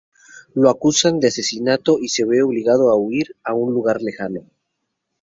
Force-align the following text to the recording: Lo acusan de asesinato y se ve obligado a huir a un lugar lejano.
Lo 0.55 0.71
acusan 0.71 1.19
de 1.19 1.27
asesinato 1.27 1.99
y 1.99 2.07
se 2.09 2.25
ve 2.25 2.41
obligado 2.41 2.89
a 2.89 2.95
huir 2.95 3.35
a 3.43 3.53
un 3.53 3.71
lugar 3.71 4.01
lejano. 4.01 4.47